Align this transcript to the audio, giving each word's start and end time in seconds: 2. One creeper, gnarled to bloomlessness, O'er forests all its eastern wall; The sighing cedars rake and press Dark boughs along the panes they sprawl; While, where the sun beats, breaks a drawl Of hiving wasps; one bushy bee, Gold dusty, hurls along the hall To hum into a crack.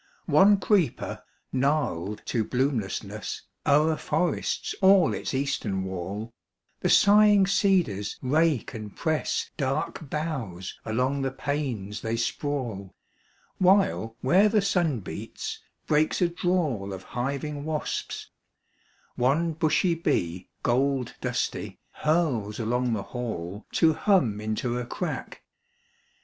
2. 0.25 0.31
One 0.31 0.57
creeper, 0.59 1.21
gnarled 1.53 2.23
to 2.25 2.43
bloomlessness, 2.43 3.43
O'er 3.67 3.95
forests 3.95 4.73
all 4.81 5.13
its 5.13 5.31
eastern 5.31 5.83
wall; 5.83 6.33
The 6.79 6.89
sighing 6.89 7.45
cedars 7.45 8.17
rake 8.19 8.73
and 8.73 8.95
press 8.95 9.51
Dark 9.57 10.09
boughs 10.09 10.73
along 10.85 11.21
the 11.21 11.29
panes 11.29 12.01
they 12.01 12.17
sprawl; 12.17 12.95
While, 13.59 14.17
where 14.21 14.49
the 14.49 14.63
sun 14.63 15.01
beats, 15.01 15.59
breaks 15.85 16.19
a 16.19 16.29
drawl 16.29 16.93
Of 16.93 17.03
hiving 17.13 17.63
wasps; 17.63 18.31
one 19.13 19.53
bushy 19.53 19.93
bee, 19.93 20.49
Gold 20.63 21.13
dusty, 21.21 21.77
hurls 21.91 22.59
along 22.59 22.93
the 22.93 23.03
hall 23.13 23.67
To 23.73 23.93
hum 23.93 24.41
into 24.41 24.79
a 24.79 24.85
crack. 24.87 25.43